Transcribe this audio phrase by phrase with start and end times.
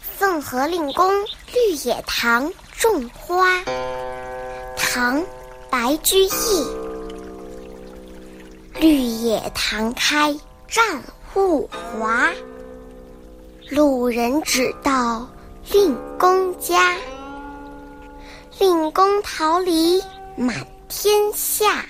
[0.00, 1.12] 奉和令公
[1.52, 3.62] 绿野堂种花，
[4.76, 5.20] 唐·
[5.70, 6.66] 白居易。
[8.78, 10.34] 绿野堂开
[10.68, 11.02] 占
[11.34, 12.30] 物华，
[13.70, 15.28] 路人只道
[15.70, 16.96] 令公家。
[18.58, 20.02] 令公桃李
[20.36, 21.84] 满天下，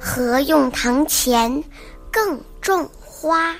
[0.00, 1.62] 何用堂前
[2.10, 3.56] 更种花？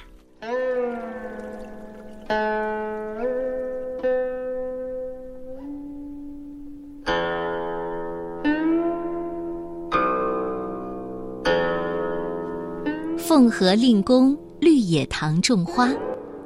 [13.18, 15.88] 奉和令公绿野堂种花，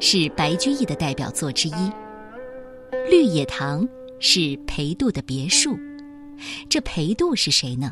[0.00, 1.92] 是白居易的代表作之一。
[3.10, 3.86] 绿野堂
[4.20, 5.76] 是裴度的别墅。
[6.70, 7.90] 这裴度是谁呢？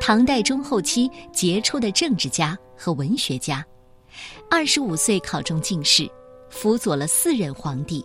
[0.00, 3.64] 唐代中后期杰出的政治家和文学家，
[4.48, 6.08] 二十五岁考中进士，
[6.50, 8.04] 辅佐了四任皇帝，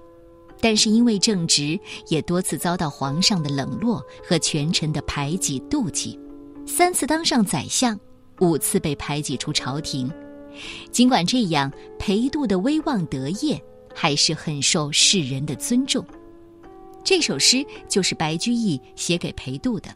[0.62, 6.18] 但是因为正直，也多次遭到皇上的冷落和权臣的排挤妒忌，
[6.66, 8.00] 三次当上宰相。
[8.42, 10.12] 五次被排挤出朝廷，
[10.92, 13.58] 尽管这样，裴度的威望德业
[13.94, 16.06] 还是很受世人的尊重。
[17.02, 19.90] 这首诗就是白居易写给裴度的。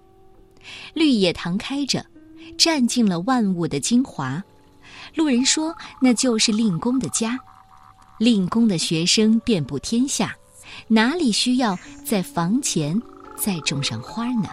[0.93, 2.05] 绿野堂开着，
[2.57, 4.41] 占尽了万物的精华。
[5.15, 7.37] 路人说那就是令公的家，
[8.19, 10.35] 令公的学生遍布天下，
[10.87, 13.01] 哪里需要在房前
[13.35, 14.49] 再种上花呢？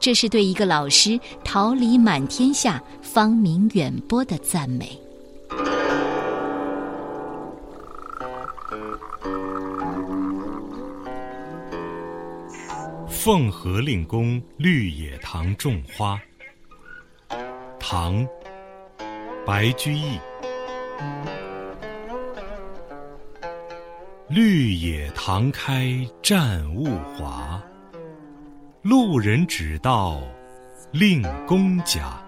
[0.00, 4.98] 这是对一个老师桃李满天下、芳名远播的赞美。
[13.08, 16.18] 奉和令公绿野堂种花，
[17.78, 18.24] 唐·
[19.44, 20.18] 白居易。
[24.30, 27.58] 绿野堂开占物华。
[28.82, 30.20] 路人只道
[30.92, 32.22] 令公家，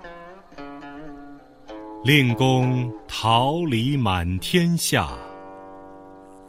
[2.02, 5.10] 令公桃李满天下，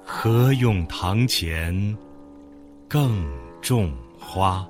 [0.06, 1.97] 何用堂前
[2.88, 3.22] 更
[3.62, 4.66] 种花？